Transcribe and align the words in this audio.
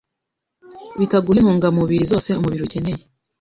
bitaguha 0.99 1.37
intungamubiri 1.39 2.09
zose 2.11 2.29
umubiri 2.39 2.61
ukeneye, 2.63 3.03